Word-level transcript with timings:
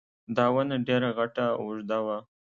دا 0.35 0.45
ونه 0.53 0.77
ډېره 0.87 1.09
غټه 1.17 1.45
او 1.51 1.55
اوږده 1.65 1.99
وه 2.05 2.17